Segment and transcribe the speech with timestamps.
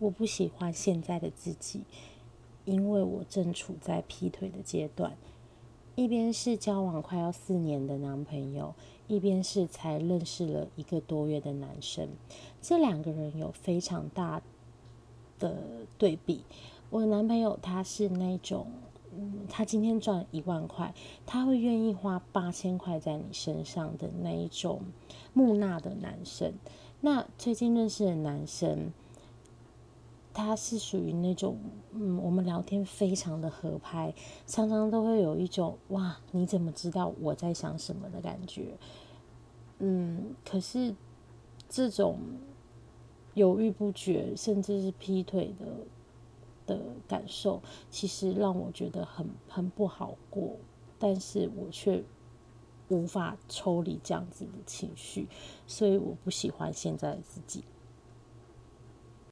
[0.00, 1.82] 我不喜欢现在的自己，
[2.64, 5.16] 因为我正处在劈腿的阶段，
[5.94, 8.74] 一边是交往快要四年的男朋友，
[9.06, 12.08] 一边是才认识了一个多月的男生，
[12.60, 14.42] 这两个人有非常大
[15.38, 16.42] 的对比。
[16.88, 18.66] 我的男朋友他是那种。
[19.12, 20.94] 嗯，他今天赚一万块，
[21.26, 24.82] 他会愿意花八千块在你身上的那一种
[25.32, 26.52] 木讷的男生。
[27.00, 28.92] 那最近认识的男生，
[30.32, 31.58] 他是属于那种，
[31.92, 34.14] 嗯，我们聊天非常的合拍，
[34.46, 38.76] 常常都会有一种哇，你怎么知道我在想什么的感觉？
[39.78, 40.94] 嗯，可是
[41.68, 42.18] 这种
[43.34, 45.66] 犹豫不决，甚至是劈腿的。
[46.66, 47.60] 的感受
[47.90, 50.54] 其实让我觉得很很不好过，
[51.00, 52.04] 但是我却
[52.88, 55.26] 无法抽离这样子的情绪，
[55.66, 57.64] 所以我不喜欢现在的自己。